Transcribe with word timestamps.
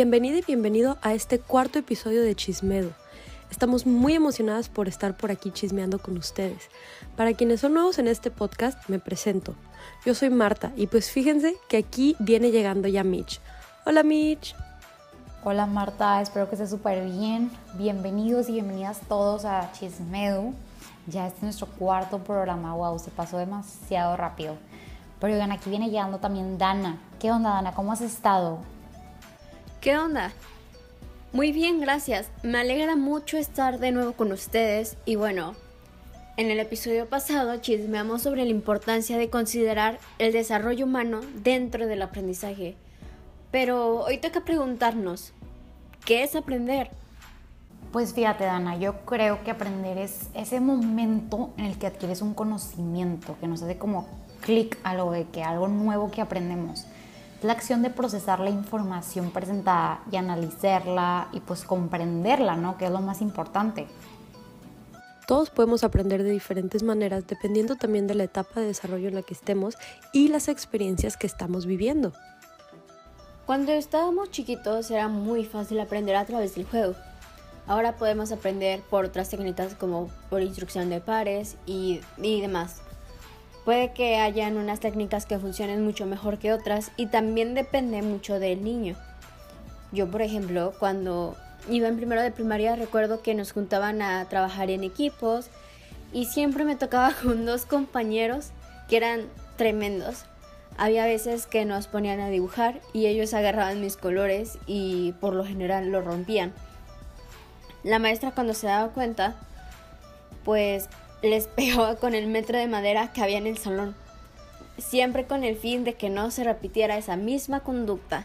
Bienvenida 0.00 0.38
y 0.38 0.44
bienvenido 0.46 0.96
a 1.02 1.12
este 1.12 1.38
cuarto 1.38 1.78
episodio 1.78 2.22
de 2.22 2.34
Chismedo. 2.34 2.92
Estamos 3.50 3.84
muy 3.84 4.14
emocionadas 4.14 4.70
por 4.70 4.88
estar 4.88 5.14
por 5.14 5.30
aquí 5.30 5.50
chismeando 5.50 5.98
con 5.98 6.16
ustedes. 6.16 6.70
Para 7.18 7.34
quienes 7.34 7.60
son 7.60 7.74
nuevos 7.74 7.98
en 7.98 8.08
este 8.08 8.30
podcast, 8.30 8.88
me 8.88 8.98
presento. 8.98 9.54
Yo 10.06 10.14
soy 10.14 10.30
Marta 10.30 10.72
y 10.74 10.86
pues 10.86 11.10
fíjense 11.10 11.54
que 11.68 11.76
aquí 11.76 12.16
viene 12.18 12.50
llegando 12.50 12.88
ya 12.88 13.04
Mitch. 13.04 13.42
Hola 13.84 14.02
Mitch. 14.02 14.56
Hola 15.44 15.66
Marta, 15.66 16.22
espero 16.22 16.48
que 16.48 16.54
esté 16.54 16.66
súper 16.66 17.04
bien. 17.04 17.50
Bienvenidos 17.74 18.48
y 18.48 18.52
bienvenidas 18.52 19.00
todos 19.06 19.44
a 19.44 19.70
Chismedo. 19.72 20.54
Ya 21.08 21.26
este 21.26 21.36
es 21.36 21.42
nuestro 21.42 21.66
cuarto 21.66 22.20
programa, 22.20 22.74
wow, 22.74 22.98
se 22.98 23.10
pasó 23.10 23.36
demasiado 23.36 24.16
rápido. 24.16 24.56
Pero 25.20 25.34
oigan, 25.34 25.52
aquí 25.52 25.68
viene 25.68 25.90
llegando 25.90 26.16
también 26.16 26.56
Dana. 26.56 26.98
¿Qué 27.18 27.30
onda 27.30 27.50
Dana? 27.50 27.74
¿Cómo 27.74 27.92
has 27.92 28.00
estado? 28.00 28.60
¿Qué 29.80 29.96
onda? 29.96 30.32
Muy 31.32 31.52
bien, 31.52 31.80
gracias. 31.80 32.28
Me 32.42 32.58
alegra 32.58 32.96
mucho 32.96 33.38
estar 33.38 33.78
de 33.78 33.92
nuevo 33.92 34.12
con 34.12 34.30
ustedes 34.30 34.98
y 35.06 35.16
bueno, 35.16 35.54
en 36.36 36.50
el 36.50 36.60
episodio 36.60 37.08
pasado 37.08 37.56
chismeamos 37.56 38.20
sobre 38.20 38.44
la 38.44 38.50
importancia 38.50 39.16
de 39.16 39.30
considerar 39.30 39.98
el 40.18 40.32
desarrollo 40.32 40.84
humano 40.84 41.22
dentro 41.42 41.86
del 41.86 42.02
aprendizaje. 42.02 42.76
Pero 43.50 44.00
hoy 44.04 44.18
toca 44.18 44.42
preguntarnos, 44.42 45.32
¿qué 46.04 46.24
es 46.24 46.36
aprender? 46.36 46.90
Pues 47.90 48.12
fíjate, 48.12 48.44
Dana, 48.44 48.76
yo 48.76 49.06
creo 49.06 49.42
que 49.44 49.50
aprender 49.50 49.96
es 49.96 50.28
ese 50.34 50.60
momento 50.60 51.54
en 51.56 51.64
el 51.64 51.78
que 51.78 51.86
adquieres 51.86 52.20
un 52.20 52.34
conocimiento, 52.34 53.34
que 53.40 53.48
nos 53.48 53.62
hace 53.62 53.78
como 53.78 54.06
clic 54.42 54.76
a 54.82 54.92
lo 54.92 55.10
de 55.10 55.24
que 55.24 55.42
algo 55.42 55.68
nuevo 55.68 56.10
que 56.10 56.20
aprendemos 56.20 56.84
la 57.42 57.52
acción 57.52 57.82
de 57.82 57.90
procesar 57.90 58.40
la 58.40 58.50
información 58.50 59.30
presentada 59.30 60.02
y 60.10 60.16
analizarla 60.16 61.28
y 61.32 61.40
pues 61.40 61.64
comprenderla, 61.64 62.56
¿no? 62.56 62.76
Que 62.76 62.86
es 62.86 62.90
lo 62.90 63.00
más 63.00 63.22
importante. 63.22 63.86
Todos 65.26 65.48
podemos 65.48 65.84
aprender 65.84 66.22
de 66.22 66.30
diferentes 66.30 66.82
maneras 66.82 67.26
dependiendo 67.26 67.76
también 67.76 68.06
de 68.06 68.14
la 68.14 68.24
etapa 68.24 68.60
de 68.60 68.66
desarrollo 68.66 69.08
en 69.08 69.14
la 69.14 69.22
que 69.22 69.34
estemos 69.34 69.76
y 70.12 70.28
las 70.28 70.48
experiencias 70.48 71.16
que 71.16 71.26
estamos 71.26 71.66
viviendo. 71.66 72.12
Cuando 73.46 73.72
estábamos 73.72 74.30
chiquitos 74.30 74.90
era 74.90 75.08
muy 75.08 75.44
fácil 75.44 75.80
aprender 75.80 76.16
a 76.16 76.24
través 76.24 76.54
del 76.56 76.66
juego. 76.66 76.94
Ahora 77.66 77.96
podemos 77.96 78.32
aprender 78.32 78.80
por 78.82 79.04
otras 79.04 79.28
técnicas 79.28 79.74
como 79.74 80.08
por 80.28 80.42
instrucción 80.42 80.90
de 80.90 81.00
pares 81.00 81.56
y, 81.66 82.00
y 82.18 82.40
demás. 82.40 82.82
Puede 83.64 83.92
que 83.92 84.16
hayan 84.16 84.56
unas 84.56 84.80
técnicas 84.80 85.26
que 85.26 85.38
funcionen 85.38 85.84
mucho 85.84 86.06
mejor 86.06 86.38
que 86.38 86.52
otras 86.52 86.92
y 86.96 87.06
también 87.06 87.54
depende 87.54 88.02
mucho 88.02 88.38
del 88.38 88.64
niño. 88.64 88.96
Yo, 89.92 90.10
por 90.10 90.22
ejemplo, 90.22 90.72
cuando 90.78 91.36
iba 91.68 91.88
en 91.88 91.96
primero 91.96 92.22
de 92.22 92.30
primaria 92.30 92.76
recuerdo 92.76 93.22
que 93.22 93.34
nos 93.34 93.52
juntaban 93.52 94.00
a 94.02 94.24
trabajar 94.28 94.70
en 94.70 94.84
equipos 94.84 95.50
y 96.12 96.26
siempre 96.26 96.64
me 96.64 96.76
tocaba 96.76 97.12
con 97.22 97.44
dos 97.44 97.66
compañeros 97.66 98.50
que 98.88 98.96
eran 98.96 99.26
tremendos. 99.56 100.24
Había 100.78 101.04
veces 101.04 101.46
que 101.46 101.64
nos 101.66 101.88
ponían 101.88 102.20
a 102.20 102.30
dibujar 102.30 102.80
y 102.94 103.06
ellos 103.06 103.34
agarraban 103.34 103.80
mis 103.82 103.96
colores 103.96 104.58
y 104.66 105.12
por 105.20 105.34
lo 105.34 105.44
general 105.44 105.90
lo 105.90 106.00
rompían. 106.00 106.54
La 107.82 107.98
maestra 107.98 108.30
cuando 108.30 108.54
se 108.54 108.66
daba 108.66 108.92
cuenta, 108.92 109.36
pues 110.44 110.88
les 111.22 111.46
pegaba 111.46 111.96
con 111.96 112.14
el 112.14 112.26
metro 112.26 112.58
de 112.58 112.68
madera 112.68 113.12
que 113.12 113.22
había 113.22 113.38
en 113.38 113.46
el 113.46 113.58
salón, 113.58 113.94
siempre 114.78 115.26
con 115.26 115.44
el 115.44 115.56
fin 115.56 115.84
de 115.84 115.94
que 115.94 116.10
no 116.10 116.30
se 116.30 116.44
repitiera 116.44 116.96
esa 116.96 117.16
misma 117.16 117.60
conducta. 117.60 118.24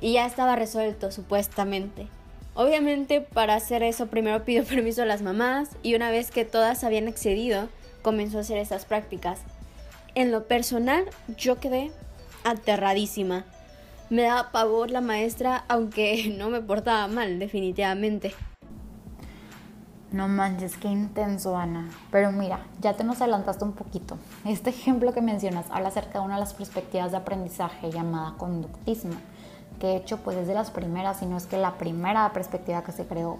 Y 0.00 0.14
ya 0.14 0.26
estaba 0.26 0.56
resuelto, 0.56 1.10
supuestamente. 1.12 2.08
Obviamente, 2.54 3.20
para 3.20 3.54
hacer 3.54 3.82
eso 3.82 4.06
primero 4.06 4.44
pidió 4.44 4.64
permiso 4.66 5.02
a 5.02 5.06
las 5.06 5.22
mamás 5.22 5.70
y 5.82 5.94
una 5.94 6.10
vez 6.10 6.30
que 6.30 6.44
todas 6.44 6.84
habían 6.84 7.08
accedido, 7.08 7.68
comenzó 8.02 8.38
a 8.38 8.42
hacer 8.42 8.58
esas 8.58 8.84
prácticas. 8.84 9.40
En 10.14 10.32
lo 10.32 10.46
personal, 10.46 11.04
yo 11.36 11.60
quedé 11.60 11.90
aterradísima. 12.44 13.44
Me 14.08 14.22
daba 14.22 14.50
pavor 14.50 14.90
la 14.90 15.00
maestra, 15.00 15.64
aunque 15.68 16.34
no 16.36 16.50
me 16.50 16.60
portaba 16.60 17.06
mal, 17.08 17.38
definitivamente. 17.38 18.34
No 20.12 20.26
manches, 20.26 20.76
qué 20.76 20.88
intenso, 20.88 21.56
Ana. 21.56 21.88
Pero 22.10 22.32
mira, 22.32 22.66
ya 22.80 22.94
te 22.94 23.04
nos 23.04 23.20
adelantaste 23.20 23.62
un 23.62 23.74
poquito. 23.74 24.18
Este 24.44 24.70
ejemplo 24.70 25.12
que 25.12 25.20
mencionas 25.20 25.66
habla 25.70 25.90
acerca 25.90 26.18
de 26.18 26.24
una 26.24 26.34
de 26.34 26.40
las 26.40 26.52
perspectivas 26.52 27.12
de 27.12 27.18
aprendizaje 27.18 27.92
llamada 27.92 28.34
conductismo, 28.36 29.14
que 29.78 29.86
de 29.86 29.96
hecho 29.96 30.16
pues 30.16 30.36
es 30.36 30.48
de 30.48 30.54
las 30.54 30.72
primeras, 30.72 31.18
si 31.18 31.26
no 31.26 31.36
es 31.36 31.46
que 31.46 31.58
la 31.58 31.74
primera 31.74 32.32
perspectiva 32.32 32.82
que 32.82 32.90
se 32.90 33.06
creó. 33.06 33.38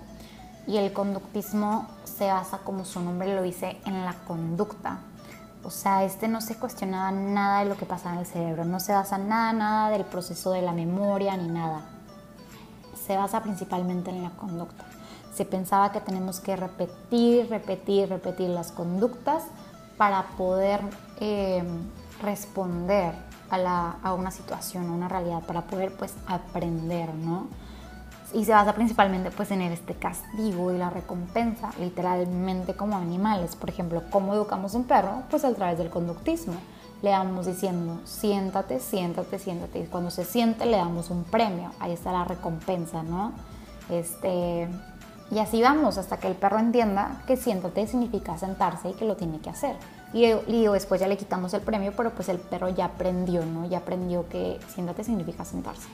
Y 0.68 0.76
el 0.76 0.92
conductismo 0.92 1.88
se 2.04 2.28
basa, 2.28 2.58
como 2.58 2.84
su 2.84 3.00
nombre 3.00 3.34
lo 3.34 3.42
dice, 3.42 3.80
en 3.84 4.04
la 4.04 4.14
conducta. 4.28 5.00
O 5.64 5.70
sea, 5.70 6.04
este 6.04 6.28
no 6.28 6.40
se 6.40 6.54
cuestionaba 6.54 7.10
nada 7.10 7.64
de 7.64 7.68
lo 7.68 7.76
que 7.76 7.84
pasa 7.84 8.12
en 8.12 8.20
el 8.20 8.26
cerebro, 8.26 8.64
no 8.64 8.78
se 8.78 8.92
basa 8.92 9.18
nada, 9.18 9.52
nada 9.52 9.90
del 9.90 10.04
proceso 10.04 10.52
de 10.52 10.62
la 10.62 10.72
memoria 10.72 11.36
ni 11.36 11.48
nada. 11.48 11.80
Se 12.94 13.16
basa 13.16 13.42
principalmente 13.42 14.10
en 14.10 14.22
la 14.22 14.30
conducta. 14.30 14.84
Se 15.40 15.46
pensaba 15.46 15.90
que 15.90 16.02
tenemos 16.02 16.38
que 16.38 16.54
repetir, 16.54 17.48
repetir, 17.48 18.10
repetir 18.10 18.50
las 18.50 18.72
conductas 18.72 19.44
para 19.96 20.24
poder 20.36 20.82
eh, 21.18 21.64
responder 22.20 23.14
a, 23.50 24.12
una 24.12 24.32
situación, 24.32 24.90
a 24.90 24.92
una 24.92 25.08
realidad, 25.08 25.42
para 25.46 25.62
poder 25.62 25.96
pues 25.96 26.12
aprender, 26.26 27.14
¿no? 27.14 27.46
Y 28.34 28.44
se 28.44 28.52
basa 28.52 28.74
principalmente 28.74 29.30
pues 29.30 29.50
en 29.50 29.62
este 29.62 29.94
castigo 29.94 30.74
y 30.74 30.76
la 30.76 30.90
recompensa, 30.90 31.70
literalmente 31.80 32.74
como 32.74 32.98
animales. 32.98 33.56
Por 33.56 33.70
ejemplo, 33.70 34.02
¿cómo 34.10 34.34
educamos 34.34 34.74
un 34.74 34.84
perro? 34.84 35.22
Pues 35.30 35.46
a 35.46 35.54
través 35.54 35.78
del 35.78 35.88
conductismo. 35.88 36.56
Le 37.00 37.08
damos 37.08 37.46
diciendo, 37.46 37.98
siéntate, 38.04 38.78
siéntate, 38.78 39.38
siéntate. 39.38 39.78
Y 39.78 39.86
cuando 39.86 40.10
se 40.10 40.26
siente 40.26 40.66
le 40.66 40.76
damos 40.76 41.08
un 41.08 41.24
premio. 41.24 41.70
Ahí 41.80 41.92
está 41.92 42.12
la 42.12 42.24
recompensa, 42.24 43.02
¿no? 43.02 43.32
Este, 43.88 44.68
y 45.30 45.38
así 45.38 45.62
vamos 45.62 45.96
hasta 45.96 46.18
que 46.18 46.26
el 46.26 46.34
perro 46.34 46.58
entienda 46.58 47.22
que 47.26 47.36
siéntate 47.36 47.86
significa 47.86 48.36
sentarse 48.36 48.90
y 48.90 48.92
que 48.94 49.04
lo 49.04 49.16
tiene 49.16 49.38
que 49.38 49.50
hacer. 49.50 49.76
Y, 50.12 50.26
digo, 50.48 50.72
después 50.72 51.00
ya 51.00 51.06
le 51.06 51.16
quitamos 51.16 51.54
el 51.54 51.60
premio, 51.60 51.92
pero 51.96 52.10
pues 52.10 52.28
el 52.28 52.38
perro 52.38 52.68
ya 52.68 52.86
aprendió, 52.86 53.46
¿no? 53.46 53.68
Ya 53.68 53.78
aprendió 53.78 54.28
que 54.28 54.58
siéntate 54.74 55.04
significa 55.04 55.44
sentarse. 55.44 55.88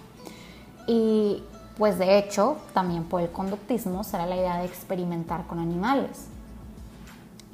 Y 0.87 1.43
pues 1.77 1.99
de 1.99 2.19
hecho, 2.19 2.57
también 2.73 3.05
por 3.05 3.21
el 3.21 3.31
conductismo 3.31 4.05
será 4.05 4.25
la 4.25 4.37
idea 4.37 4.57
de 4.59 4.65
experimentar 4.65 5.47
con 5.47 5.59
animales. 5.59 6.29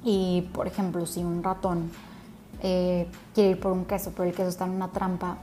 Y 0.05 0.43
por 0.53 0.69
ejemplo, 0.69 1.05
si 1.07 1.25
un 1.25 1.43
ratón 1.43 1.91
eh, 2.63 3.09
quiere 3.35 3.51
ir 3.51 3.61
por 3.61 3.73
un 3.73 3.85
queso, 3.85 4.13
pero 4.17 4.29
el 4.29 4.35
queso 4.35 4.51
está 4.51 4.67
en 4.67 4.71
una 4.71 4.89
trampa 4.89 5.39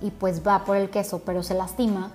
y 0.00 0.10
pues 0.10 0.46
va 0.46 0.64
por 0.64 0.76
el 0.78 0.88
queso, 0.88 1.20
pero 1.24 1.42
se 1.42 1.52
lastima, 1.52 2.10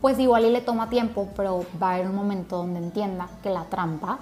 pues 0.00 0.18
igual 0.18 0.44
y 0.44 0.50
le 0.50 0.60
toma 0.60 0.88
tiempo, 0.88 1.28
pero 1.36 1.64
va 1.82 1.90
a 1.90 1.94
haber 1.94 2.08
un 2.08 2.14
momento 2.14 2.58
donde 2.58 2.78
entienda 2.80 3.28
que 3.42 3.50
la 3.50 3.64
trampa 3.64 4.18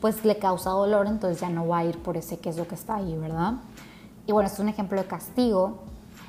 pues 0.00 0.24
le 0.24 0.38
causa 0.38 0.70
dolor, 0.70 1.06
entonces 1.06 1.40
ya 1.40 1.48
no 1.48 1.66
va 1.66 1.78
a 1.78 1.84
ir 1.84 1.98
por 1.98 2.16
ese 2.16 2.38
queso 2.38 2.68
que 2.68 2.74
está 2.74 2.96
ahí, 2.96 3.16
¿verdad? 3.16 3.54
Y 4.26 4.32
bueno, 4.32 4.48
es 4.48 4.58
un 4.58 4.68
ejemplo 4.68 5.00
de 5.00 5.06
castigo, 5.06 5.78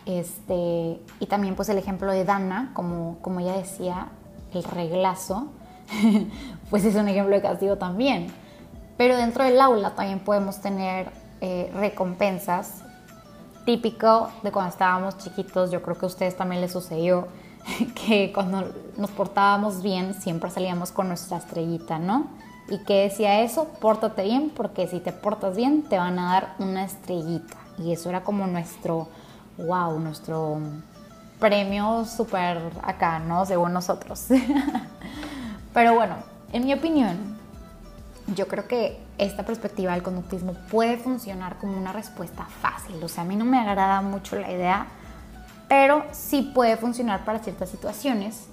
este, 0.06 1.02
y 1.20 1.26
también 1.28 1.56
pues 1.56 1.70
el 1.70 1.78
ejemplo 1.78 2.12
de 2.12 2.24
Dana, 2.24 2.72
como, 2.74 3.18
como 3.22 3.40
ella 3.40 3.58
decía, 3.58 4.08
el 4.54 4.64
reglazo, 4.64 5.48
pues 6.70 6.86
es 6.86 6.96
un 6.96 7.08
ejemplo 7.08 7.36
de 7.36 7.42
castigo 7.42 7.78
también. 7.78 8.28
Pero 8.98 9.16
dentro 9.16 9.44
del 9.44 9.60
aula 9.60 9.96
también 9.96 10.20
podemos 10.20 10.60
tener 10.60 11.12
eh, 11.42 11.72
recompensas, 11.76 12.84
típico 13.66 14.30
de 14.44 14.52
cuando 14.52 14.72
estábamos 14.72 15.18
chiquitos, 15.18 15.72
yo 15.72 15.82
creo 15.82 15.98
que 15.98 16.06
a 16.06 16.08
ustedes 16.08 16.38
también 16.38 16.62
les 16.62 16.72
sucedió, 16.72 17.28
que 17.96 18.32
cuando 18.34 18.72
nos 18.98 19.12
portábamos 19.12 19.82
bien 19.82 20.14
siempre 20.14 20.50
salíamos 20.50 20.92
con 20.92 21.08
nuestra 21.08 21.38
estrellita, 21.38 22.00
¿no? 22.00 22.28
¿Y 22.70 22.80
qué 22.80 23.04
decía 23.04 23.42
eso? 23.42 23.70
Pórtate 23.80 24.24
bien 24.24 24.52
porque 24.54 24.88
si 24.88 25.00
te 25.00 25.14
portas 25.14 25.56
bien 25.56 25.84
te 25.84 25.98
van 25.98 26.20
a 26.20 26.34
dar 26.34 26.56
una 26.60 26.84
estrellita. 26.84 27.56
Y 27.78 27.94
eso 27.94 28.10
era 28.10 28.24
como 28.24 28.46
nuestro, 28.48 29.08
wow, 29.58 29.98
nuestro 30.00 30.60
premio 31.40 32.04
súper 32.06 32.60
acá, 32.82 33.20
¿no? 33.20 33.46
Según 33.46 33.72
nosotros. 33.72 34.26
Pero 35.74 35.94
bueno, 35.94 36.16
en 36.52 36.66
mi 36.66 36.74
opinión, 36.74 37.38
yo 38.36 38.48
creo 38.48 38.68
que 38.68 39.00
esta 39.18 39.44
perspectiva 39.46 39.94
del 39.94 40.04
conductismo 40.04 40.54
puede 40.70 40.98
funcionar 40.98 41.58
como 41.58 41.78
una 41.78 41.94
respuesta 41.94 42.46
fácil. 42.62 43.02
O 43.02 43.08
sea, 43.08 43.24
a 43.24 43.26
mí 43.26 43.36
no 43.36 43.46
me 43.46 43.60
agrada 43.60 44.02
mucho 44.02 44.36
la 44.36 44.52
idea 44.52 44.88
pero 45.68 46.06
sí 46.12 46.52
puede 46.54 46.78
funcionar 46.78 47.26
para 47.26 47.40
ciertas 47.40 47.70
situaciones 47.70 48.48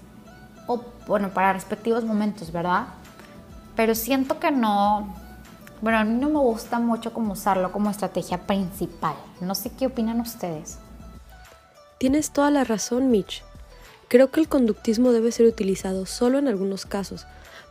o, 0.66 0.82
bueno, 1.06 1.30
para 1.30 1.52
respectivos 1.52 2.04
momentos, 2.04 2.52
¿verdad? 2.52 2.86
Pero 3.76 3.94
siento 3.94 4.38
que 4.38 4.50
no, 4.50 5.14
bueno, 5.80 5.98
a 5.98 6.04
mí 6.04 6.14
no 6.14 6.28
me 6.28 6.38
gusta 6.38 6.78
mucho 6.78 7.12
como 7.12 7.32
usarlo 7.34 7.72
como 7.72 7.90
estrategia 7.90 8.46
principal. 8.46 9.14
No 9.40 9.54
sé 9.54 9.70
qué 9.70 9.86
opinan 9.86 10.20
ustedes. 10.20 10.78
Tienes 11.98 12.30
toda 12.30 12.50
la 12.50 12.64
razón, 12.64 13.10
Mitch. 13.10 13.42
Creo 14.08 14.30
que 14.30 14.40
el 14.40 14.48
conductismo 14.48 15.12
debe 15.12 15.32
ser 15.32 15.46
utilizado 15.46 16.06
solo 16.06 16.38
en 16.38 16.48
algunos 16.48 16.86
casos, 16.86 17.26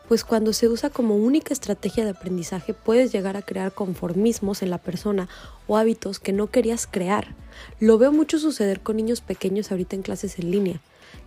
pues 0.07 0.24
cuando 0.24 0.54
se 0.54 0.68
usa 0.68 0.89
como 0.89 1.16
única 1.16 1.54
estrategia 1.54 2.04
de 2.04 2.12
aprendizaje 2.12 2.74
puedes 2.74 3.12
llegar 3.12 3.38
a 3.38 3.42
crear 3.42 3.72
conformismos 3.72 4.62
en 4.62 4.69
la 4.69 4.78
persona 4.78 5.30
o 5.68 5.77
hábitos 5.77 6.19
que 6.19 6.33
no 6.33 6.48
querías 6.48 6.88
crear. 6.88 7.36
Lo 7.80 7.98
veo 7.98 8.12
mucho 8.12 8.39
suceder 8.39 8.81
con 8.81 8.98
niños 8.98 9.21
pequeños 9.21 9.71
ahorita 9.71 9.95
en 9.95 10.01
clases 10.01 10.39
en 10.39 10.51
línea, 10.51 10.81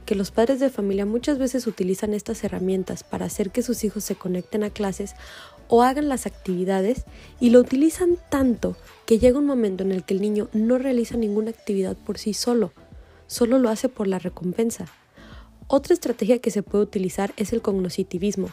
que 0.04 0.14
los 0.14 0.30
padres 0.30 0.60
de 0.60 0.70
familia 0.70 1.06
muchas 1.06 1.38
veces 1.38 1.66
utilizan 1.66 2.14
estas 2.14 2.42
herramientas 2.44 3.04
para 3.04 3.26
hacer 3.26 3.50
que 3.50 3.62
sus 3.62 3.84
hijos 3.84 4.04
se 4.04 4.16
conecten 4.16 4.64
a 4.64 4.70
clases 4.70 5.14
o 5.68 5.82
hagan 5.82 6.08
las 6.08 6.26
actividades 6.26 7.04
y 7.40 7.50
lo 7.50 7.60
utilizan 7.60 8.16
tanto 8.28 8.76
que 9.04 9.18
llega 9.18 9.38
un 9.38 9.46
momento 9.46 9.82
en 9.82 9.92
el 9.92 10.04
que 10.04 10.14
el 10.14 10.20
niño 10.20 10.48
no 10.52 10.78
realiza 10.78 11.16
ninguna 11.16 11.50
actividad 11.50 11.96
por 11.96 12.18
sí 12.18 12.34
solo, 12.34 12.72
solo 13.26 13.58
lo 13.58 13.68
hace 13.68 13.88
por 13.88 14.06
la 14.06 14.18
recompensa. 14.18 14.86
Otra 15.68 15.94
estrategia 15.94 16.38
que 16.38 16.52
se 16.52 16.62
puede 16.62 16.84
utilizar 16.84 17.32
es 17.36 17.52
el 17.52 17.62
cognoscitivismo, 17.62 18.50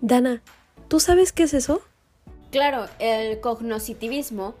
Dana, 0.00 0.42
¿tú 0.88 1.00
sabes 1.00 1.32
qué 1.32 1.44
es 1.44 1.54
eso? 1.54 1.80
Claro, 2.50 2.86
el 2.98 3.40
cognoscitivismo 3.40 4.54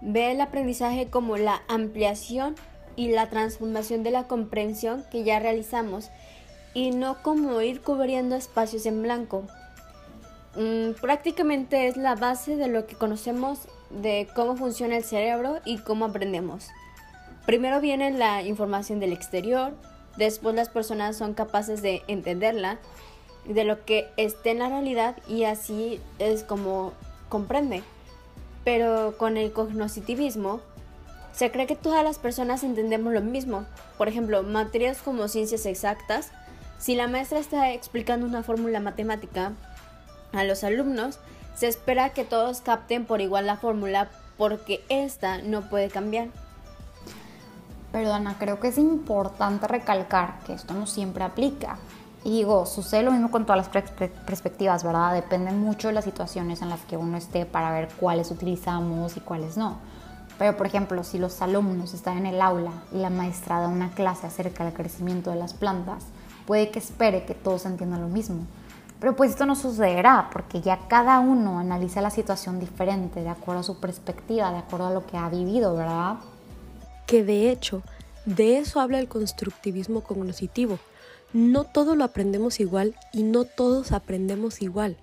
ve 0.00 0.32
el 0.32 0.40
aprendizaje 0.40 1.08
como 1.08 1.36
la 1.36 1.62
ampliación 1.68 2.54
y 2.96 3.08
la 3.08 3.28
transformación 3.28 4.02
de 4.02 4.10
la 4.10 4.26
comprensión 4.26 5.04
que 5.10 5.24
ya 5.24 5.38
realizamos 5.38 6.10
y 6.74 6.90
no 6.90 7.22
como 7.22 7.60
ir 7.60 7.80
cubriendo 7.80 8.36
espacios 8.36 8.86
en 8.86 9.02
blanco. 9.02 9.44
Mm, 10.56 10.92
prácticamente 11.00 11.86
es 11.86 11.96
la 11.96 12.14
base 12.14 12.56
de 12.56 12.68
lo 12.68 12.86
que 12.86 12.96
conocemos 12.96 13.68
de 13.90 14.28
cómo 14.34 14.56
funciona 14.56 14.96
el 14.96 15.04
cerebro 15.04 15.60
y 15.64 15.78
cómo 15.78 16.06
aprendemos. 16.06 16.68
Primero 17.44 17.80
viene 17.80 18.10
la 18.10 18.42
información 18.42 18.98
del 19.00 19.12
exterior, 19.12 19.74
después 20.16 20.54
las 20.54 20.68
personas 20.68 21.16
son 21.16 21.34
capaces 21.34 21.82
de 21.82 22.02
entenderla 22.08 22.78
de 23.44 23.64
lo 23.64 23.84
que 23.84 24.08
esté 24.16 24.50
en 24.50 24.58
la 24.58 24.68
realidad 24.68 25.16
y 25.28 25.44
así 25.44 26.00
es 26.18 26.42
como 26.42 26.92
comprende. 27.28 27.82
Pero 28.66 29.16
con 29.16 29.36
el 29.36 29.52
cognoscitivismo 29.52 30.60
se 31.32 31.52
cree 31.52 31.68
que 31.68 31.76
todas 31.76 32.02
las 32.02 32.18
personas 32.18 32.64
entendemos 32.64 33.12
lo 33.12 33.20
mismo. 33.20 33.64
Por 33.96 34.08
ejemplo, 34.08 34.42
materias 34.42 35.02
como 35.02 35.28
ciencias 35.28 35.66
exactas, 35.66 36.32
si 36.76 36.96
la 36.96 37.06
maestra 37.06 37.38
está 37.38 37.70
explicando 37.70 38.26
una 38.26 38.42
fórmula 38.42 38.80
matemática 38.80 39.52
a 40.32 40.42
los 40.42 40.64
alumnos, 40.64 41.20
se 41.54 41.68
espera 41.68 42.10
que 42.10 42.24
todos 42.24 42.60
capten 42.60 43.04
por 43.04 43.20
igual 43.20 43.46
la 43.46 43.56
fórmula 43.56 44.10
porque 44.36 44.84
esta 44.88 45.38
no 45.38 45.70
puede 45.70 45.88
cambiar. 45.88 46.26
Perdona, 47.92 48.36
creo 48.36 48.58
que 48.58 48.66
es 48.66 48.78
importante 48.78 49.68
recalcar 49.68 50.40
que 50.44 50.54
esto 50.54 50.74
no 50.74 50.88
siempre 50.88 51.22
aplica. 51.22 51.78
Y 52.26 52.30
digo, 52.30 52.66
sucede 52.66 53.04
lo 53.04 53.12
mismo 53.12 53.30
con 53.30 53.46
todas 53.46 53.68
las 53.72 53.84
perspectivas, 54.26 54.82
¿verdad? 54.82 55.14
Depende 55.14 55.52
mucho 55.52 55.86
de 55.86 55.94
las 55.94 56.04
situaciones 56.04 56.60
en 56.60 56.68
las 56.68 56.80
que 56.80 56.96
uno 56.96 57.16
esté 57.16 57.46
para 57.46 57.70
ver 57.70 57.88
cuáles 58.00 58.32
utilizamos 58.32 59.16
y 59.16 59.20
cuáles 59.20 59.56
no. 59.56 59.76
Pero, 60.36 60.56
por 60.56 60.66
ejemplo, 60.66 61.04
si 61.04 61.20
los 61.20 61.40
alumnos 61.40 61.94
están 61.94 62.18
en 62.18 62.26
el 62.26 62.40
aula 62.40 62.72
y 62.92 62.96
la 62.96 63.10
maestra 63.10 63.60
da 63.60 63.68
una 63.68 63.92
clase 63.92 64.26
acerca 64.26 64.64
del 64.64 64.74
crecimiento 64.74 65.30
de 65.30 65.36
las 65.36 65.54
plantas, 65.54 66.02
puede 66.46 66.70
que 66.70 66.80
espere 66.80 67.24
que 67.26 67.34
todos 67.34 67.64
entiendan 67.64 68.00
lo 68.00 68.08
mismo. 68.08 68.44
Pero 68.98 69.14
pues 69.14 69.30
esto 69.30 69.46
no 69.46 69.54
sucederá 69.54 70.28
porque 70.32 70.60
ya 70.60 70.80
cada 70.88 71.20
uno 71.20 71.60
analiza 71.60 72.00
la 72.00 72.10
situación 72.10 72.58
diferente, 72.58 73.22
de 73.22 73.28
acuerdo 73.28 73.60
a 73.60 73.62
su 73.62 73.78
perspectiva, 73.78 74.50
de 74.50 74.58
acuerdo 74.58 74.88
a 74.88 74.92
lo 74.92 75.06
que 75.06 75.16
ha 75.16 75.28
vivido, 75.28 75.76
¿verdad? 75.76 76.16
Que 77.06 77.22
de 77.22 77.52
hecho, 77.52 77.82
de 78.24 78.58
eso 78.58 78.80
habla 78.80 78.98
el 78.98 79.06
constructivismo 79.06 80.00
cognoscitivo 80.00 80.80
no 81.32 81.64
todo 81.64 81.96
lo 81.96 82.04
aprendemos 82.04 82.60
igual 82.60 82.94
y 83.12 83.22
no 83.22 83.44
todos 83.44 83.92
aprendemos 83.92 84.62
igual. 84.62 84.96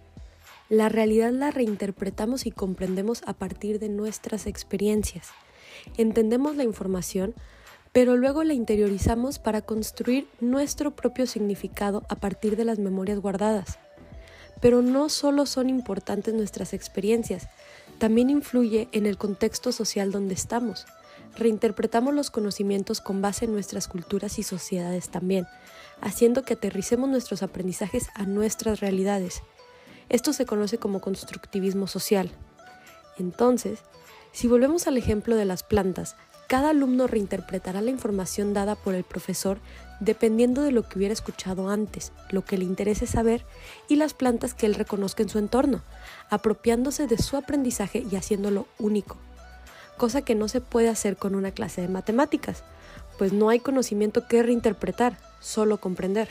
La 0.69 0.89
realidad 0.89 1.31
la 1.31 1.51
reinterpretamos 1.51 2.45
y 2.45 2.51
comprendemos 2.51 3.21
a 3.25 3.33
partir 3.33 3.79
de 3.79 3.89
nuestras 3.89 4.47
experiencias. 4.47 5.29
Entendemos 5.97 6.55
la 6.55 6.63
información, 6.63 7.35
pero 7.91 8.15
luego 8.17 8.43
la 8.43 8.53
interiorizamos 8.53 9.37
para 9.37 9.61
construir 9.61 10.27
nuestro 10.39 10.95
propio 10.95 11.27
significado 11.27 12.03
a 12.09 12.15
partir 12.15 12.55
de 12.55 12.65
las 12.65 12.79
memorias 12.79 13.19
guardadas. 13.19 13.77
Pero 14.61 14.81
no 14.81 15.09
solo 15.09 15.45
son 15.45 15.69
importantes 15.69 16.33
nuestras 16.33 16.73
experiencias, 16.73 17.49
también 17.99 18.29
influye 18.29 18.87
en 18.93 19.05
el 19.05 19.17
contexto 19.17 19.71
social 19.71 20.11
donde 20.11 20.33
estamos. 20.33 20.85
Reinterpretamos 21.35 22.13
los 22.13 22.31
conocimientos 22.31 23.01
con 23.01 23.21
base 23.21 23.45
en 23.45 23.53
nuestras 23.53 23.87
culturas 23.87 24.39
y 24.39 24.43
sociedades 24.43 25.09
también, 25.09 25.45
haciendo 26.03 26.43
que 26.43 26.53
aterricemos 26.53 27.09
nuestros 27.09 27.43
aprendizajes 27.43 28.09
a 28.13 28.23
nuestras 28.23 28.81
realidades. 28.81 29.41
Esto 30.09 30.33
se 30.33 30.45
conoce 30.45 30.77
como 30.77 31.01
constructivismo 31.01 31.87
social. 31.87 32.29
Entonces, 33.17 33.79
si 34.33 34.47
volvemos 34.47 34.87
al 34.87 34.97
ejemplo 34.97 35.35
de 35.35 35.45
las 35.45 35.63
plantas, 35.63 36.15
cada 36.47 36.69
alumno 36.69 37.07
reinterpretará 37.07 37.81
la 37.81 37.89
información 37.89 38.53
dada 38.53 38.75
por 38.75 38.95
el 38.95 39.03
profesor 39.03 39.59
dependiendo 40.01 40.61
de 40.61 40.71
lo 40.71 40.83
que 40.83 40.97
hubiera 40.99 41.13
escuchado 41.13 41.69
antes, 41.69 42.11
lo 42.29 42.43
que 42.43 42.57
le 42.57 42.65
interese 42.65 43.07
saber 43.07 43.45
y 43.87 43.95
las 43.95 44.13
plantas 44.13 44.53
que 44.53 44.65
él 44.65 44.75
reconozca 44.75 45.23
en 45.23 45.29
su 45.29 45.39
entorno, 45.39 45.81
apropiándose 46.29 47.07
de 47.07 47.17
su 47.17 47.37
aprendizaje 47.37 48.05
y 48.11 48.17
haciéndolo 48.17 48.67
único, 48.77 49.15
cosa 49.97 50.23
que 50.23 50.35
no 50.35 50.49
se 50.49 50.59
puede 50.59 50.89
hacer 50.89 51.15
con 51.15 51.35
una 51.35 51.51
clase 51.51 51.81
de 51.81 51.87
matemáticas, 51.87 52.63
pues 53.17 53.31
no 53.31 53.49
hay 53.49 53.59
conocimiento 53.59 54.27
que 54.27 54.43
reinterpretar, 54.43 55.17
solo 55.43 55.79
comprender. 55.79 56.29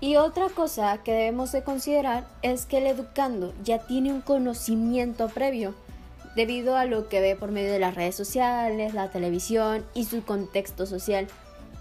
Y 0.00 0.16
otra 0.16 0.48
cosa 0.48 0.98
que 0.98 1.12
debemos 1.12 1.52
de 1.52 1.62
considerar 1.62 2.24
es 2.42 2.66
que 2.66 2.78
el 2.78 2.86
educando 2.86 3.52
ya 3.62 3.78
tiene 3.78 4.12
un 4.12 4.20
conocimiento 4.20 5.28
previo, 5.28 5.74
debido 6.34 6.76
a 6.76 6.86
lo 6.86 7.08
que 7.08 7.20
ve 7.20 7.36
por 7.36 7.52
medio 7.52 7.72
de 7.72 7.78
las 7.78 7.94
redes 7.94 8.14
sociales, 8.14 8.94
la 8.94 9.10
televisión 9.10 9.84
y 9.94 10.04
su 10.04 10.24
contexto 10.24 10.86
social. 10.86 11.28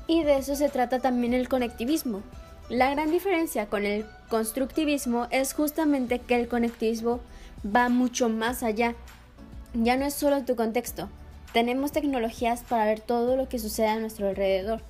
Y 0.08 0.24
de 0.24 0.38
eso 0.38 0.56
se 0.56 0.70
trata 0.70 1.00
también 1.00 1.34
el 1.34 1.50
conectivismo. 1.50 2.22
La 2.70 2.90
gran 2.92 3.12
diferencia 3.12 3.68
con 3.68 3.86
el 3.86 4.06
constructivismo 4.30 5.28
es 5.32 5.54
justamente 5.54 6.20
que 6.20 6.36
el 6.36 6.48
conectivismo 6.48 7.22
va 7.66 7.90
mucho 7.90 8.30
más 8.30 8.62
allá. 8.62 8.94
Ya 9.74 9.98
no 9.98 10.06
es 10.06 10.14
solo 10.14 10.44
tu 10.44 10.56
contexto. 10.56 11.10
Tenemos 11.54 11.92
tecnologías 11.92 12.62
para 12.62 12.86
ver 12.86 13.00
todo 13.00 13.36
lo 13.36 13.50
que 13.50 13.60
sucede 13.60 13.88
a 13.88 14.00
nuestro 14.00 14.30
alrededor 14.30 14.82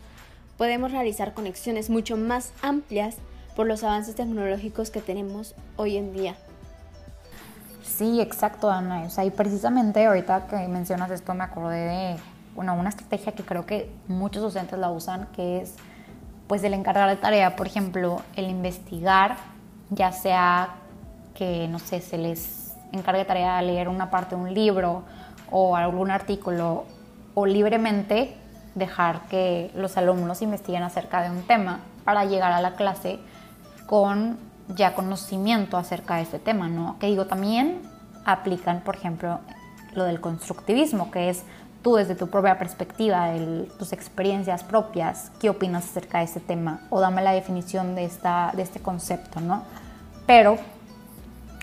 podemos 0.61 0.91
realizar 0.91 1.33
conexiones 1.33 1.89
mucho 1.89 2.17
más 2.17 2.53
amplias 2.61 3.17
por 3.55 3.65
los 3.65 3.83
avances 3.83 4.13
tecnológicos 4.13 4.91
que 4.91 5.01
tenemos 5.01 5.55
hoy 5.75 5.97
en 5.97 6.13
día. 6.13 6.35
Sí, 7.81 8.21
exacto, 8.21 8.69
Ana. 8.69 9.01
O 9.07 9.09
sea, 9.09 9.25
y 9.25 9.31
precisamente 9.31 10.05
ahorita 10.05 10.45
que 10.45 10.67
mencionas 10.67 11.09
esto 11.09 11.33
me 11.33 11.45
acordé 11.45 11.79
de 11.79 12.15
bueno, 12.53 12.75
una 12.75 12.89
estrategia 12.89 13.31
que 13.31 13.41
creo 13.41 13.65
que 13.65 13.91
muchos 14.07 14.43
docentes 14.43 14.77
la 14.77 14.91
usan, 14.91 15.29
que 15.35 15.61
es 15.61 15.73
pues 16.45 16.63
el 16.63 16.75
encargar 16.75 17.09
de 17.09 17.15
tarea, 17.15 17.55
por 17.55 17.65
ejemplo, 17.65 18.21
el 18.35 18.47
investigar, 18.47 19.37
ya 19.89 20.11
sea 20.11 20.75
que, 21.33 21.67
no 21.69 21.79
sé, 21.79 22.01
se 22.01 22.19
les 22.19 22.75
encargue 22.91 23.21
de 23.21 23.25
tarea 23.25 23.59
leer 23.63 23.89
una 23.89 24.11
parte 24.11 24.35
de 24.35 24.41
un 24.43 24.53
libro 24.53 25.05
o 25.49 25.75
algún 25.75 26.11
artículo 26.11 26.83
o 27.33 27.47
libremente 27.47 28.37
dejar 28.75 29.21
que 29.29 29.71
los 29.75 29.97
alumnos 29.97 30.41
investiguen 30.41 30.83
acerca 30.83 31.21
de 31.21 31.29
un 31.29 31.43
tema 31.43 31.79
para 32.03 32.25
llegar 32.25 32.51
a 32.51 32.61
la 32.61 32.75
clase 32.75 33.19
con 33.85 34.37
ya 34.69 34.93
conocimiento 34.93 35.77
acerca 35.77 36.15
de 36.15 36.23
este 36.23 36.39
tema, 36.39 36.67
¿no? 36.67 36.97
Que 36.99 37.07
digo, 37.07 37.25
también 37.25 37.81
aplican, 38.25 38.81
por 38.81 38.95
ejemplo, 38.95 39.39
lo 39.93 40.05
del 40.05 40.21
constructivismo, 40.21 41.11
que 41.11 41.29
es 41.29 41.43
tú 41.81 41.95
desde 41.95 42.15
tu 42.15 42.27
propia 42.27 42.57
perspectiva, 42.57 43.29
tus 43.77 43.91
experiencias 43.91 44.63
propias, 44.63 45.31
qué 45.39 45.49
opinas 45.49 45.85
acerca 45.85 46.19
de 46.19 46.25
este 46.25 46.39
tema 46.39 46.81
o 46.89 46.99
dame 46.99 47.21
la 47.21 47.31
definición 47.31 47.95
de, 47.95 48.05
esta, 48.05 48.51
de 48.55 48.61
este 48.61 48.79
concepto, 48.79 49.41
¿no? 49.41 49.63
Pero 50.25 50.57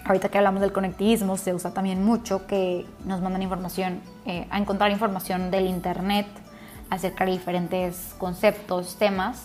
ahorita 0.05 0.29
que 0.29 0.39
hablamos 0.39 0.61
del 0.61 0.73
conectivismo, 0.73 1.37
se 1.37 1.55
usa 1.55 1.73
también 1.73 2.05
mucho 2.05 2.47
que 2.47 2.87
nos 3.05 3.21
mandan 3.21 3.43
información, 3.43 4.01
eh, 4.27 4.47
a 4.51 4.59
encontrar 4.59 4.91
información 4.91 5.51
del 5.51 5.67
Internet, 5.67 6.27
acerca 6.91 7.25
diferentes 7.25 8.15
conceptos, 8.19 8.97
temas, 8.97 9.45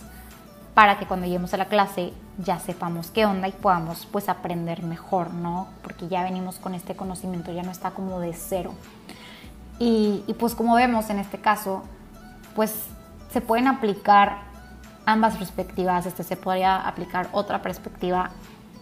para 0.74 0.98
que 0.98 1.06
cuando 1.06 1.26
lleguemos 1.26 1.54
a 1.54 1.56
la 1.56 1.66
clase 1.66 2.12
ya 2.38 2.58
sepamos 2.58 3.10
qué 3.10 3.26
onda 3.26 3.46
y 3.46 3.52
podamos 3.52 4.06
pues 4.10 4.28
aprender 4.28 4.82
mejor, 4.82 5.32
¿no? 5.32 5.68
Porque 5.82 6.08
ya 6.08 6.24
venimos 6.24 6.56
con 6.56 6.74
este 6.74 6.96
conocimiento, 6.96 7.52
ya 7.52 7.62
no 7.62 7.70
está 7.70 7.92
como 7.92 8.18
de 8.20 8.32
cero. 8.34 8.74
Y, 9.78 10.24
pues 10.38 10.54
como 10.54 10.74
vemos 10.74 11.10
en 11.10 11.18
este 11.18 11.38
caso, 11.38 11.82
pues 12.54 12.86
se 13.32 13.40
pueden 13.40 13.66
aplicar 13.66 14.42
ambas 15.04 15.36
perspectivas, 15.36 16.06
este, 16.06 16.22
se 16.22 16.36
podría 16.36 16.76
aplicar 16.76 17.28
otra 17.32 17.60
perspectiva 17.60 18.30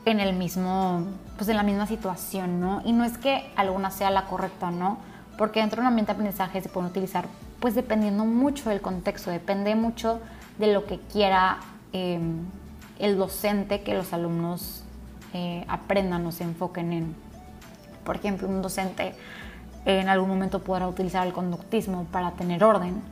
en 0.04 0.20
el 0.20 0.34
mismo, 0.34 1.04
pues 1.36 1.48
en 1.48 1.56
la 1.56 1.62
misma 1.62 1.86
situación, 1.86 2.60
¿no? 2.60 2.82
Y 2.84 2.92
no 2.92 3.04
es 3.04 3.16
que 3.18 3.50
alguna 3.56 3.90
sea 3.90 4.10
la 4.10 4.26
correcta, 4.26 4.70
¿no? 4.70 4.98
Porque 5.42 5.58
dentro 5.58 5.78
de 5.78 5.80
un 5.80 5.86
ambiente 5.88 6.12
de 6.12 6.14
aprendizaje 6.14 6.60
se 6.60 6.68
pueden 6.68 6.90
utilizar 6.90 7.26
pues 7.58 7.74
dependiendo 7.74 8.24
mucho 8.24 8.70
del 8.70 8.80
contexto, 8.80 9.28
depende 9.28 9.74
mucho 9.74 10.20
de 10.56 10.72
lo 10.72 10.86
que 10.86 11.00
quiera 11.00 11.58
em, 11.92 12.46
el 13.00 13.18
docente 13.18 13.82
que 13.82 13.92
los 13.92 14.12
alumnos 14.12 14.84
eh, 15.34 15.64
aprendan 15.66 16.24
o 16.26 16.30
se 16.30 16.44
enfoquen 16.44 16.92
en. 16.92 17.16
Por 18.04 18.14
ejemplo, 18.14 18.46
un 18.46 18.62
docente 18.62 19.16
en 19.84 20.08
algún 20.08 20.28
momento 20.28 20.62
podrá 20.62 20.86
utilizar 20.86 21.26
el 21.26 21.32
conductismo 21.32 22.04
para 22.12 22.30
tener 22.30 22.62
orden, 22.62 23.02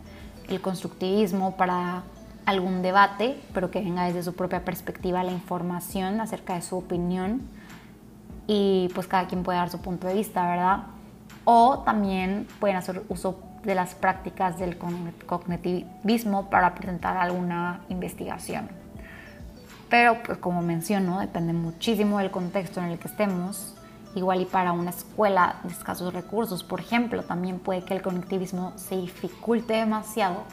el 0.48 0.60
constructivismo 0.60 1.56
para 1.56 2.04
algún 2.46 2.80
debate, 2.80 3.40
pero 3.52 3.72
que 3.72 3.80
venga 3.80 4.04
desde 4.04 4.22
su 4.22 4.36
propia 4.36 4.64
perspectiva 4.64 5.24
la 5.24 5.32
información 5.32 6.20
acerca 6.20 6.54
de 6.54 6.62
su 6.62 6.76
opinión 6.76 7.42
y 8.46 8.88
pues 8.94 9.08
cada 9.08 9.26
quien 9.26 9.42
puede 9.42 9.58
dar 9.58 9.68
su 9.68 9.80
punto 9.80 10.06
de 10.06 10.14
vista, 10.14 10.46
¿verdad? 10.46 10.84
O 11.44 11.80
también 11.84 12.46
pueden 12.58 12.76
hacer 12.76 13.02
uso 13.08 13.40
de 13.62 13.74
las 13.74 13.94
prácticas 13.94 14.58
del 14.58 14.78
cognitivismo 14.78 16.48
para 16.48 16.74
presentar 16.74 17.16
alguna 17.16 17.80
investigación. 17.88 18.68
Pero 19.88 20.22
pues 20.22 20.38
como 20.38 20.62
menciono, 20.62 21.18
depende 21.18 21.52
muchísimo 21.52 22.18
del 22.18 22.30
contexto 22.30 22.80
en 22.80 22.86
el 22.86 22.98
que 22.98 23.08
estemos. 23.08 23.74
Igual 24.14 24.40
y 24.40 24.44
para 24.44 24.72
una 24.72 24.90
escuela 24.90 25.56
de 25.62 25.70
escasos 25.70 26.12
recursos, 26.12 26.64
por 26.64 26.80
ejemplo, 26.80 27.22
también 27.22 27.58
puede 27.58 27.84
que 27.84 27.94
el 27.94 28.02
cognitivismo 28.02 28.72
se 28.76 28.96
dificulte 28.96 29.74
demasiado 29.74 30.44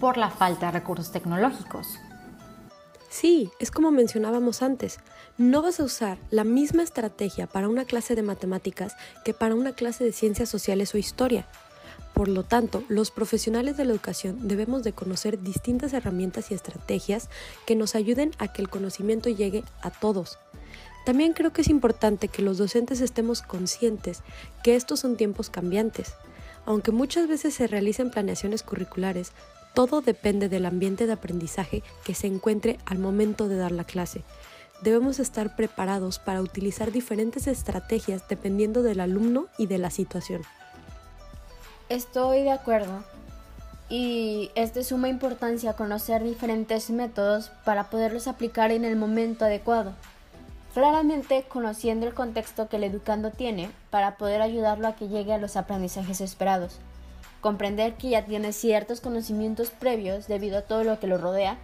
por 0.00 0.16
la 0.16 0.30
falta 0.30 0.66
de 0.66 0.72
recursos 0.72 1.12
tecnológicos. 1.12 1.98
Sí, 3.14 3.52
es 3.60 3.70
como 3.70 3.92
mencionábamos 3.92 4.60
antes, 4.60 4.98
no 5.38 5.62
vas 5.62 5.78
a 5.78 5.84
usar 5.84 6.18
la 6.30 6.42
misma 6.42 6.82
estrategia 6.82 7.46
para 7.46 7.68
una 7.68 7.84
clase 7.84 8.16
de 8.16 8.22
matemáticas 8.22 8.96
que 9.24 9.32
para 9.32 9.54
una 9.54 9.72
clase 9.72 10.02
de 10.02 10.10
ciencias 10.10 10.48
sociales 10.48 10.92
o 10.96 10.98
historia. 10.98 11.46
Por 12.12 12.26
lo 12.26 12.42
tanto, 12.42 12.82
los 12.88 13.12
profesionales 13.12 13.76
de 13.76 13.84
la 13.84 13.92
educación 13.92 14.48
debemos 14.48 14.82
de 14.82 14.94
conocer 14.94 15.40
distintas 15.40 15.92
herramientas 15.92 16.50
y 16.50 16.54
estrategias 16.54 17.28
que 17.66 17.76
nos 17.76 17.94
ayuden 17.94 18.32
a 18.38 18.52
que 18.52 18.62
el 18.62 18.68
conocimiento 18.68 19.30
llegue 19.30 19.62
a 19.80 19.90
todos. 19.92 20.40
También 21.06 21.34
creo 21.34 21.52
que 21.52 21.62
es 21.62 21.68
importante 21.68 22.26
que 22.26 22.42
los 22.42 22.58
docentes 22.58 23.00
estemos 23.00 23.42
conscientes 23.42 24.22
que 24.64 24.74
estos 24.74 24.98
son 24.98 25.16
tiempos 25.16 25.50
cambiantes. 25.50 26.14
Aunque 26.66 26.90
muchas 26.90 27.28
veces 27.28 27.54
se 27.54 27.68
realicen 27.68 28.10
planeaciones 28.10 28.64
curriculares, 28.64 29.30
todo 29.74 30.00
depende 30.00 30.48
del 30.48 30.66
ambiente 30.66 31.06
de 31.06 31.12
aprendizaje 31.12 31.82
que 32.04 32.14
se 32.14 32.28
encuentre 32.28 32.78
al 32.86 32.98
momento 32.98 33.48
de 33.48 33.56
dar 33.56 33.72
la 33.72 33.84
clase. 33.84 34.22
Debemos 34.82 35.18
estar 35.18 35.56
preparados 35.56 36.18
para 36.18 36.40
utilizar 36.40 36.92
diferentes 36.92 37.46
estrategias 37.46 38.26
dependiendo 38.28 38.82
del 38.82 39.00
alumno 39.00 39.46
y 39.58 39.66
de 39.66 39.78
la 39.78 39.90
situación. 39.90 40.42
Estoy 41.88 42.42
de 42.42 42.52
acuerdo. 42.52 43.04
Y 43.90 44.50
es 44.54 44.72
de 44.74 44.82
suma 44.82 45.08
importancia 45.08 45.74
conocer 45.74 46.22
diferentes 46.22 46.88
métodos 46.90 47.50
para 47.64 47.90
poderlos 47.90 48.28
aplicar 48.28 48.70
en 48.70 48.84
el 48.84 48.96
momento 48.96 49.44
adecuado. 49.44 49.92
Claramente 50.72 51.44
conociendo 51.48 52.06
el 52.06 52.14
contexto 52.14 52.68
que 52.68 52.76
el 52.76 52.84
educando 52.84 53.30
tiene 53.30 53.70
para 53.90 54.16
poder 54.16 54.40
ayudarlo 54.40 54.88
a 54.88 54.96
que 54.96 55.08
llegue 55.08 55.32
a 55.32 55.38
los 55.38 55.56
aprendizajes 55.56 56.20
esperados 56.20 56.80
comprender 57.44 57.92
que 57.96 58.08
ya 58.08 58.24
tiene 58.24 58.54
ciertos 58.54 59.02
conocimientos 59.02 59.68
previos 59.68 60.28
debido 60.28 60.56
a 60.56 60.62
todo 60.62 60.82
lo 60.82 60.98
que 60.98 61.06
lo 61.06 61.18
rodea. 61.18 61.58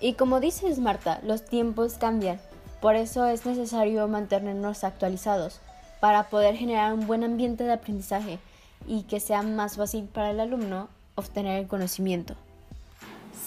Y 0.00 0.14
como 0.14 0.40
dices 0.40 0.80
Marta, 0.80 1.20
los 1.22 1.44
tiempos 1.44 1.94
cambian, 1.94 2.40
por 2.80 2.96
eso 2.96 3.26
es 3.26 3.46
necesario 3.46 4.08
mantenernos 4.08 4.82
actualizados 4.82 5.60
para 6.00 6.24
poder 6.24 6.56
generar 6.56 6.92
un 6.92 7.06
buen 7.06 7.22
ambiente 7.22 7.62
de 7.62 7.72
aprendizaje 7.72 8.40
y 8.88 9.04
que 9.04 9.20
sea 9.20 9.42
más 9.42 9.76
fácil 9.76 10.06
para 10.06 10.30
el 10.32 10.40
alumno 10.40 10.88
obtener 11.14 11.60
el 11.60 11.68
conocimiento. 11.68 12.34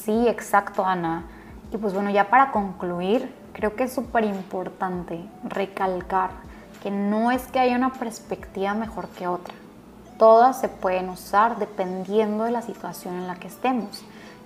Sí, 0.05 0.29
exacto, 0.29 0.85
Ana. 0.85 1.25
Y 1.73 1.77
pues 1.77 1.93
bueno, 1.93 2.09
ya 2.09 2.29
para 2.29 2.53
concluir, 2.53 3.29
creo 3.51 3.75
que 3.75 3.83
es 3.83 3.93
súper 3.93 4.23
importante 4.23 5.19
recalcar 5.43 6.29
que 6.81 6.89
no 6.89 7.31
es 7.31 7.41
que 7.47 7.59
haya 7.59 7.75
una 7.75 7.91
perspectiva 7.91 8.73
mejor 8.75 9.09
que 9.09 9.27
otra 9.27 9.53
todas 10.17 10.59
se 10.59 10.69
pueden 10.69 11.09
usar 11.09 11.57
dependiendo 11.57 12.43
de 12.45 12.51
la 12.51 12.61
situación 12.61 13.15
en 13.15 13.27
la 13.27 13.35
que 13.35 13.47
estemos. 13.47 14.03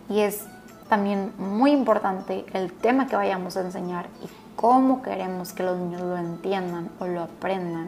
Y 0.10 0.22
es 0.22 0.46
también 0.90 1.34
muy 1.38 1.72
importante 1.72 2.46
el 2.54 2.74
tema 2.74 3.08
que 3.08 3.16
vayamos 3.16 3.56
a 3.56 3.62
enseñar 3.62 4.08
y 4.24 4.28
cómo 4.56 5.02
queremos 5.02 5.54
que 5.54 5.64
los 5.64 5.78
niños 5.78 6.02
lo 6.02 6.18
entiendan 6.18 6.90
o 7.00 7.08
lo 7.08 7.22
aprendan 7.22 7.88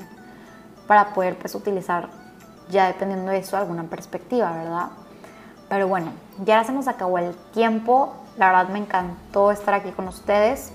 para 0.87 1.13
poder 1.13 1.37
pues 1.37 1.55
utilizar 1.55 2.09
ya 2.69 2.87
dependiendo 2.87 3.31
de 3.31 3.39
eso 3.39 3.57
alguna 3.57 3.83
perspectiva, 3.83 4.51
¿verdad? 4.53 4.89
Pero 5.67 5.87
bueno, 5.87 6.11
ya 6.43 6.63
se 6.63 6.71
nos 6.71 6.87
acabó 6.87 7.17
el 7.17 7.35
tiempo. 7.53 8.13
La 8.37 8.47
verdad 8.47 8.69
me 8.69 8.79
encantó 8.79 9.51
estar 9.51 9.73
aquí 9.73 9.91
con 9.91 10.07
ustedes 10.07 10.71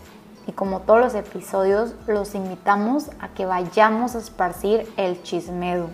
y 0.46 0.52
como 0.52 0.80
todos 0.80 1.00
los 1.00 1.14
episodios 1.14 1.94
los 2.06 2.34
invitamos 2.34 3.10
a 3.20 3.28
que 3.28 3.46
vayamos 3.46 4.14
a 4.14 4.18
esparcir 4.18 4.90
el 4.96 5.22
chismedo. 5.22 5.88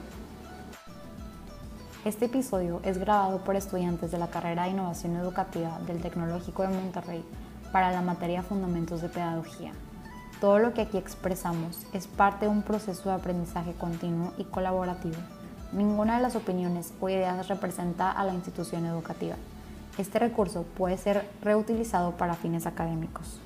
Este 2.05 2.25
episodio 2.25 2.81
es 2.83 2.99
grabado 2.99 3.45
por 3.45 3.55
estudiantes 3.55 4.11
de 4.11 4.19
la 4.19 4.27
carrera 4.27 4.65
de 4.65 4.71
Innovación 4.71 5.15
Educativa 5.15 5.79
del 5.87 6.03
Tecnológico 6.03 6.63
de 6.63 6.69
Monterrey 6.69 7.25
para 7.71 7.93
la 7.93 8.03
materia 8.03 8.43
Fundamentos 8.43 9.03
de 9.03 9.09
Pedagogía. 9.09 9.71
Todo 10.41 10.59
lo 10.59 10.75
que 10.75 10.81
aquí 10.81 10.99
expresamos 10.99 11.87
es 11.93 12.09
parte 12.09 12.47
de 12.47 12.51
un 12.51 12.63
proceso 12.63 13.09
de 13.09 13.15
aprendizaje 13.15 13.75
continuo 13.75 14.33
y 14.37 14.43
colaborativo. 14.43 15.15
Ninguna 15.73 16.17
de 16.17 16.23
las 16.23 16.35
opiniones 16.35 16.93
o 17.01 17.09
ideas 17.09 17.47
representa 17.47 18.11
a 18.11 18.25
la 18.25 18.35
institución 18.35 18.85
educativa. 18.85 19.37
Este 19.97 20.19
recurso 20.19 20.65
puede 20.77 20.99
ser 20.99 21.31
reutilizado 21.41 22.17
para 22.17 22.35
fines 22.35 22.67
académicos. 22.67 23.39